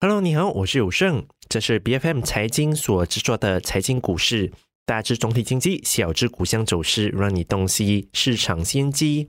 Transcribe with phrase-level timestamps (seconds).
[0.00, 4.52] Hello，你好，我是有胜，这是 B F M 财经所制作的财经股市，
[4.86, 9.28] 大致总体经济，小至股乡走势，让你洞悉市场先机。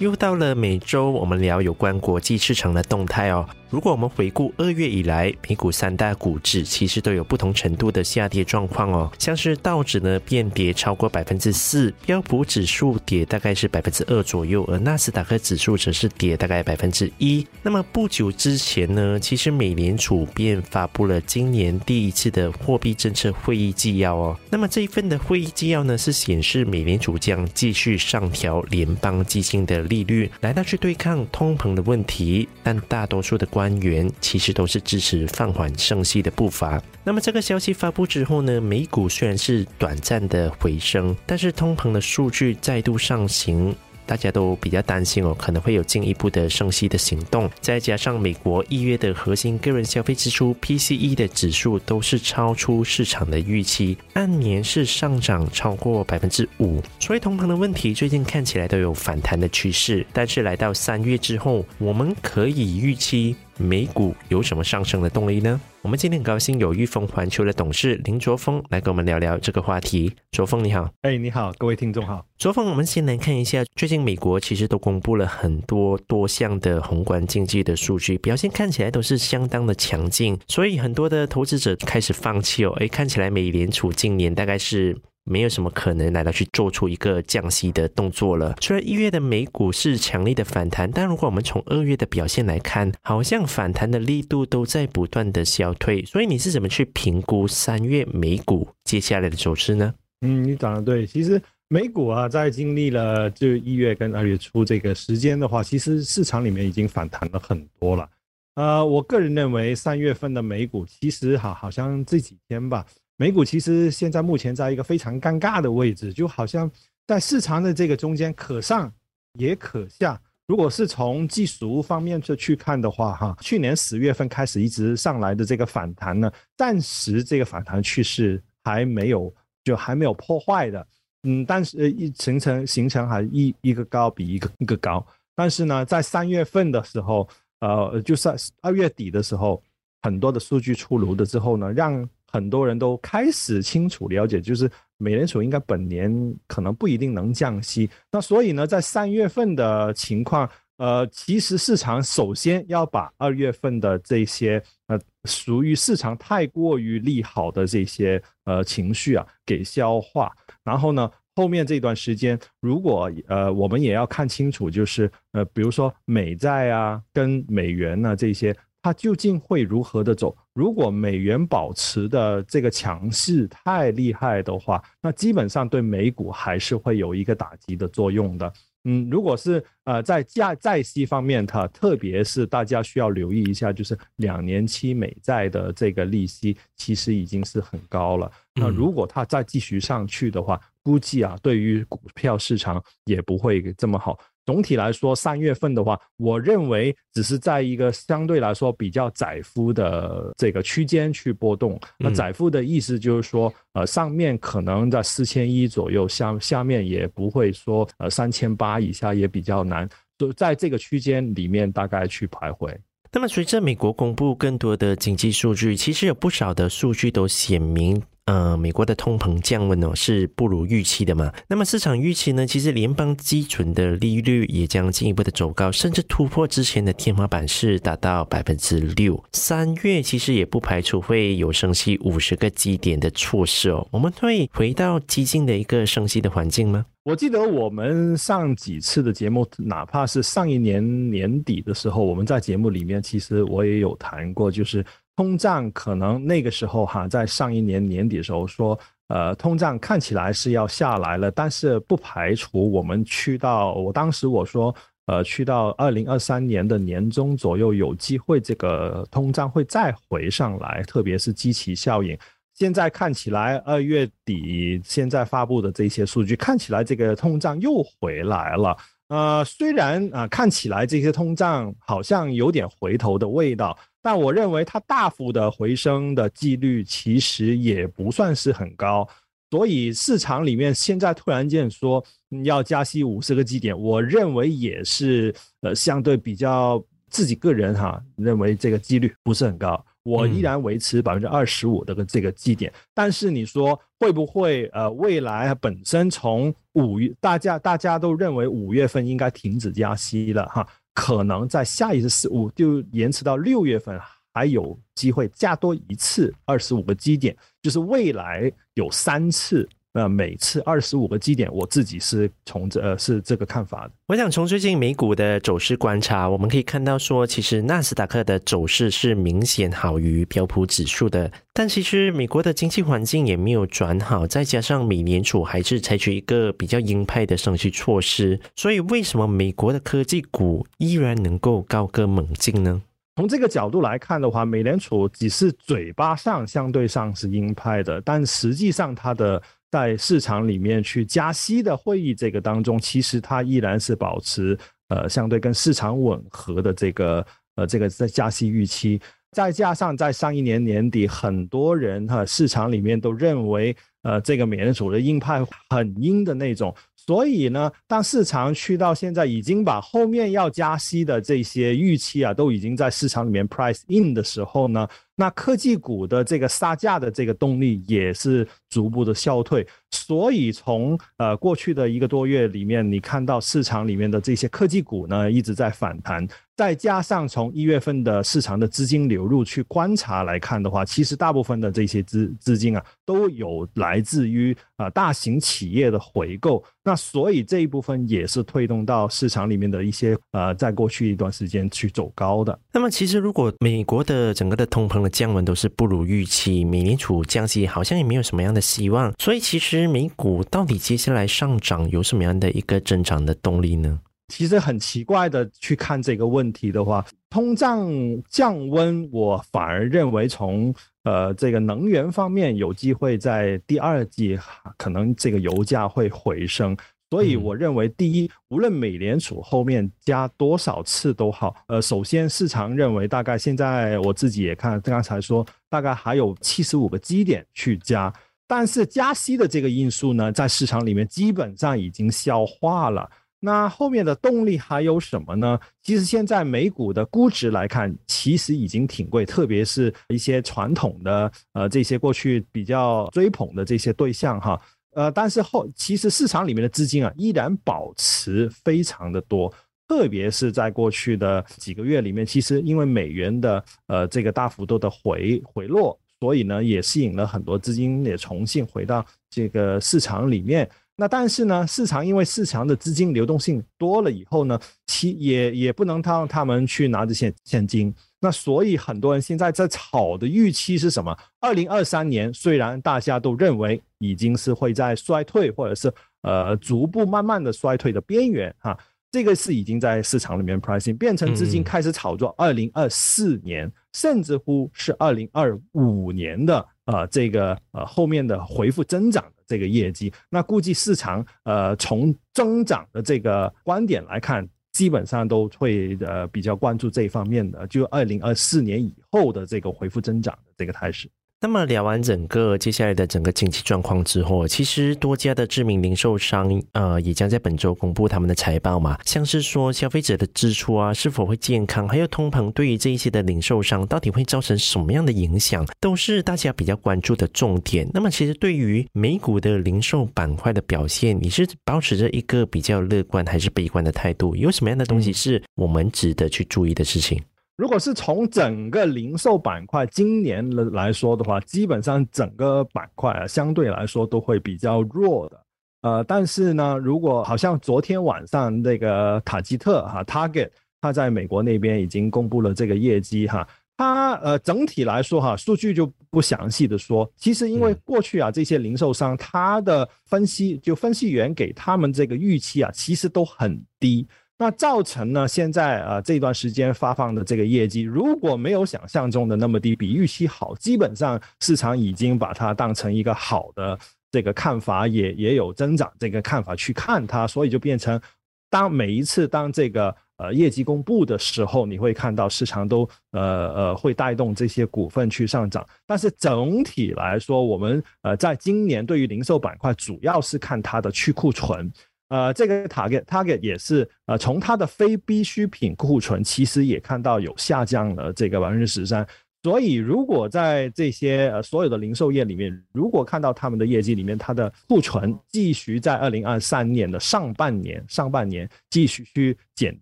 [0.00, 3.48] 又到了每周我们聊有关国际市场的动态哦。
[3.70, 9.12] 如果我们回顾二月以来，美股三大股指其实都有不同程度的下跌状况哦。
[9.18, 17.46] 像是道指呢，变跌超过百分之四，标普指数跌大概是百分之二左右，而纳斯达克指数则是跌大概百分之一。
[17.62, 24.34] 那么不久之前呢，其实美联储便发布了今年第一次的货币政策会议纪要哦。
[24.48, 33.46] 那么这一份的会议纪要呢，是显示美联储将继续上调联邦基金的利率，来到去对抗通膨的问题，但大多数的。
[33.58, 36.80] 官员其实都是支持放缓升息的步伐。
[37.02, 43.74] 那么这个消息发布之后呢，美股虽然是短暂的回升，但是通膨的数据再度上行。
[44.06, 47.50] 大家都比较担心哦，可能会有进一步的升息的行动。
[47.60, 56.80] 再加上美国一月的核心个人消费支出 PCE 的指数都是超出市场的预期，按年是上涨超过百分之五。
[56.98, 60.06] 所以通膨的问题最近看起来都有反弹的趋势。
[60.10, 63.36] 但是来到三月之后，我们可以预期。
[63.58, 65.60] 美股有什么上升的动力呢？
[65.82, 70.12] 我们今天很高兴有裕丰环球的董事林卓峰来跟我们聊聊这个话题。
[70.30, 72.24] 卓峰你好，哎你好，各位听众好。
[72.38, 82.72] 卓峰，我们先来看一下，最近美国其实都公布了很多多项的宏观经济的数据，表现看起来都是相当的强劲，所以很多的投资者开始放弃哦。
[82.78, 84.96] 哎，看起来美联储今年大概是。
[85.28, 88.56] 没有什么可能来到去做出一个降息的动作了。
[88.60, 96.04] 虽然一月的美股是强力的反弹，但如果我们从二月的表现来看，好像反弹的力度都在不断的消退。
[96.04, 99.94] 所以你是怎么去评估三月美股接下来的走势呢？
[100.22, 101.06] 嗯，你讲的对。
[101.06, 108.08] 其实美股啊，在经历了就一月跟二月初这个时间的话，其实市场里面已经反弹了很多了。
[108.54, 112.84] 呃，我个人认为三月份的美股其实好好像这几天吧。
[113.18, 116.70] 美股其实现在目前在一个非常尴尬的位置，就好像
[117.04, 118.90] 在市场的这个中间可上
[119.34, 120.18] 也可下。
[120.46, 129.34] 如果是从技术方面去去看的话，哈，去年十月份开始一直上来的这个反弹呢，暂时这个反弹趋势还没有
[129.64, 130.86] 就还没有破坏的，
[131.24, 135.04] 嗯，但是一形成形成还一一个高比一个一个高。
[135.34, 137.28] 但是呢，在三月份的时候，
[137.60, 138.30] 呃，就是
[138.62, 139.60] 二月底的时候，
[140.02, 146.12] 很多的数据出炉了之后呢，让很多人都开始清楚了解，就是美联储应该本年
[146.46, 147.88] 可能不一定能降息。
[148.12, 160.30] 那所以呢，在三月份的情况，呃，其实市场首先要把二月份的这些呃属于市场太过于利好的这些呃情绪啊给消化。
[160.62, 168.54] 然后呢，后面这段时间，如果呃我们也要看清楚，就是呃比如说美债啊跟美元呢这些。
[168.80, 170.34] 它究竟会如何的走？
[170.58, 178.52] 如果美元保持的这个强势太厉害的话，那基本上对美股还是会有一个打击的作用的。
[178.82, 188.28] 嗯，如果是呃在价债息方面，它特别是大家需要留意一下，就是两年期美债的这个利息其实已经是很高了。
[188.52, 194.18] 那如果它再继续上去的话，估计啊对于股票市场也不会这么好。
[194.48, 201.78] 总体来说，三月份的话，我认为只是在一个相对来说比较窄幅的这个区间去波动。
[201.98, 212.74] 那窄幅的意思就是说，呃，上面可能在四千一左右，下下面也不会说呃三千八以下也比较难，就在这个区间里面大概去徘徊。
[213.12, 218.02] 那么，随着美国公布更多的经济数据，其实有不少的数据都显明。
[218.28, 221.32] 呃，美国的通膨降温哦是不如预期的嘛？
[221.48, 222.46] 那么市场预期呢？
[222.46, 229.24] 其实联邦基准的利率也将进一步的走高，甚至突破之前的天花板是达到百分之六。
[229.32, 233.88] 三月其实也不排除会有升息五十个基点的措施哦。
[233.90, 236.84] 我们会回到激进的一个升息的环境吗？
[237.08, 244.84] 我记得我们上几次的节目，哪怕是上一年年底的时候，我们在节目里面其实我也有谈过，就是。
[245.16, 248.78] 通胀可能那个时候哈，在上一年年底的时候说，
[249.08, 254.72] 呃，通胀看起来是要下来了，但是不排除我们去到，我当时我说，
[255.06, 262.16] 呃，去到二零二三年的年中左右，有机会这个通胀会再回上来，特别是基期效应。
[262.58, 268.76] 现在看起来二月底现在发布的这些数据，看起来这个通胀又回来了。
[269.06, 273.78] 呃，虽然啊看起来这些通胀好像有点回头的味道。
[274.00, 279.06] 但我认为它大幅的回升的几率其实也不算是很高。
[279.50, 282.02] 所以市场里面现在突然间说
[282.44, 289.84] 要加息五十个基点，我认为也是呃相对比较自己个人哈认为这个几率不是很高。
[290.08, 304.00] 我依然维持百分之二十五的这个基点，但是你说会不会呃未来本身从五月大家大家都认为五月份应该停止加息了哈，可能在下一次四五就延迟到六月份
[304.32, 309.68] 还有机会加多一次二十五个基点，就是未来有三次。
[309.98, 313.90] 那每次二十五个基点，我自己是从这呃是这个看法的。
[314.06, 321.28] 我想从最近美股的走势观察，我们可以看到说，其实纳斯达克的走势是明显好于标普指数的。
[321.52, 332.80] 但其实美国的经济环境也没有转好，再加上美联储还是采取一个比较鹰派的升息措施，所以为什么美国的科技股依然能够高歌猛进呢？
[333.16, 339.42] 从这个角度来看的话，美联储只是嘴巴上相对上是鹰派的，但实际上它的。
[339.70, 347.26] 在市场里面去加息的会议这个当中，其实它依然是保持呃相对跟市场吻合的这个
[347.56, 349.00] 呃这个在加息预期，
[349.32, 364.88] 再加上在上一年年底，很多人哈市场里面都认为呃这个美联储的鹰派很鹰的那种，所以呢，当市场去到现在已经把后面要加息的这些预期啊都已经在市场里面 price in 的时候呢。
[365.20, 376.26] 那科技股的这个杀价的这个动力也是逐步的消退，所以从呃过去的一个多月里面，你看到市场里面的这些科技股呢一直在反弹，
[376.56, 392.58] 再加上从一月份的市场的资金流入去观察来看的话，其实大部分的这些资资金啊都有来自于啊大型企业的回购，那所以这一部分也是推动到市场里面的一些呃在过去一段时间去走高的。
[392.72, 404.00] 那么其实如果美国的整个的通膨的降温都是不如预期，美联储降息好像也没有什么样的希望，所以其实美股到底接下来上涨有什么样的一个增长的动力呢？
[404.28, 407.90] 其实很奇怪的去看这个问题的话，通胀
[408.28, 414.38] 降温，我反而认为从呃这个能源方面有机会在第二季
[414.76, 416.76] 可能这个油价会回升。
[417.10, 428.12] 所以我认为，第一，无论美联储后面加多少次都好，呃，首先市场认为大概现在我自己也看，刚才说大概还有七十五个基点去加，
[428.48, 433.08] 但是加息的这个因素呢，在市场里面基本上已经消化了。
[433.40, 435.60] 那后面的动力还有什么呢？
[435.80, 444.60] 其实现在美股的估值来看，其实已经挺贵，特别是一些传统的呃这些过去比较追捧的这些对象哈。
[444.92, 449.52] 呃，但是后其实市场里面的资金啊，依然保持非常的多，
[449.86, 460.68] 特别是在过去的几个月里面，其实因为美元的呃这个大幅度的回回落，所以呢也吸引了很多资金也重新回到这个市场里面。
[461.00, 467.94] 那但是呢，市场因为市场的资金流动性多了以后呢，其也也不能让他们去拿着现现金。
[468.18, 471.16] 那所以很多人现在在炒的预期是什么？
[471.38, 475.92] 二零二三年虽然大家都认为已经是会在衰退，或者是
[476.22, 478.76] 呃逐步慢慢的衰退的边缘哈，
[479.10, 490.12] 这个是已经在市场里面 pricing 变成资金开始炒作二零二四年，甚至乎是二零二五年的呃这个呃后面的回复增长的这个业绩。
[490.28, 494.48] 那估计市场呃从增长的这个观点来看。
[494.70, 501.10] 基本上都会呃比较关注这一方面的，就二零二四年以后的这个回复增长的这个态势。
[501.40, 517.88] 那么聊完整个接下来的整个经济状况之后，其实多家的知名零售商呃也将在本周公布他们的财报嘛，像是说消费者的支出啊是否会健康，还有通膨对于这一些的零售商到底会造成什么样的影响，都是大家比较关注的重点。
[517.94, 524.34] 那么其实对于美股的零售板块的表现，你是保持着一个比较乐观还是悲观的态度？
[524.34, 527.22] 有什么样的东西是我们值得去注意的事情？
[527.58, 535.40] 如果是从整个零售板块今年来说的话，基本上整个板块啊相对来说都会比较弱的。
[535.82, 540.50] 呃，但是呢，如果好像昨天晚上那个塔吉特哈 Target，
[540.80, 543.44] 它在美国那边已经公布了这个业绩哈，
[543.76, 554.06] 它呃整体来说哈数据就不详细的说，其实因为过去啊这些零售商它的分析就分析员给他们这个预期啊其实都很低。
[554.40, 555.26] 那造成呢？
[555.26, 563.76] 现在啊，这段时间发放的这个业绩，如果没有想象中的那么低，比预期好，基本上市场已经把它当成一个好的
[564.12, 568.00] 这个看法，也也有增长这个看法去看它，所以就变成，
[568.48, 573.20] 当每一次当这个呃业绩公布的时候，你会看到市场都呃
[573.52, 575.66] 呃会带动这些股份去上涨。
[575.84, 581.68] 但是整体来说，我们呃在今年对于零售板块主要是看它的去库存。
[582.08, 589.06] 呃，这个 target target 也是呃，从它的非必需品库存，其实也看到有下降了这个百分之十三。
[589.48, 599.74] 所以，如果在这些呃所有的零售业里面，如果看到他们的业绩里面，它的库存继续在二零二三年的上半年上半年继续去减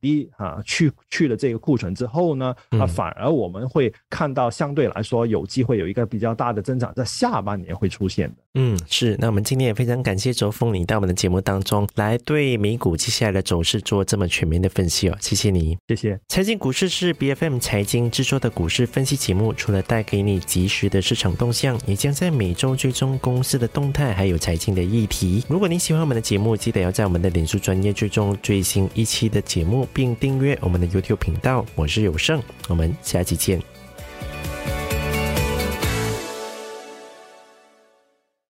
[0.00, 8.36] 低啊，去去了这个库存之后呢，啊，反而我们会看到相对来说有机会有一个比较大的增长，在下半年会出现的。
[8.54, 9.16] 嗯，是。
[9.18, 16.18] 那我们今天也非常感谢周峰你到我们的节目当中来对美股接下来的走势做这么全面的分析哦，谢谢你，谢谢。
[16.28, 25.42] 财经股市是 B F M 财经制作的股市分析节目，除了带给你及时的市场动向，也将在每周追踪公司的动态，还有财经的议题。
[25.48, 31.64] 如果您喜欢我们的节目，记得要在我们的脸书专业追踪最新一期的节目，并订阅我们的 YouTube 频道。
[31.74, 33.75] 我是有胜，我们下期见。